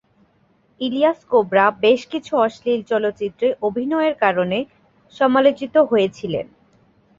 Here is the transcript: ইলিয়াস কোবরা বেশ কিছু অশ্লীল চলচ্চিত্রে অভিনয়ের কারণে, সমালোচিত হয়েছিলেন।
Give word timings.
ইলিয়াস 0.81 1.19
কোবরা 1.31 1.65
বেশ 1.83 2.01
কিছু 2.11 2.31
অশ্লীল 2.37 2.81
চলচ্চিত্রে 2.91 3.47
অভিনয়ের 3.67 4.15
কারণে, 4.23 4.59
সমালোচিত 5.15 5.75
হয়েছিলেন। 5.91 6.45